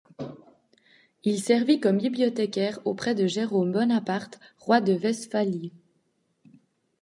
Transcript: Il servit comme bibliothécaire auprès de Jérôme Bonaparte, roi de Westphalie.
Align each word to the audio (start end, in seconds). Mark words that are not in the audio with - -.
Il 1.23 1.39
servit 1.39 1.79
comme 1.79 1.99
bibliothécaire 1.99 2.79
auprès 2.85 3.13
de 3.13 3.27
Jérôme 3.27 3.71
Bonaparte, 3.71 4.39
roi 4.57 4.81
de 4.81 4.95
Westphalie. 4.95 5.73